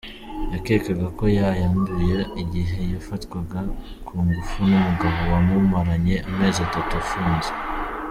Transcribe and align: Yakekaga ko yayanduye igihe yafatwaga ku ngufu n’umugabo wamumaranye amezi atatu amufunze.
Yakekaga 0.53 1.07
ko 1.17 1.23
yayanduye 1.37 2.19
igihe 2.43 2.79
yafatwaga 2.93 3.59
ku 4.05 4.13
ngufu 4.23 4.57
n’umugabo 4.69 5.19
wamumaranye 5.31 6.15
amezi 6.29 6.59
atatu 6.67 6.91
amufunze. 6.97 7.51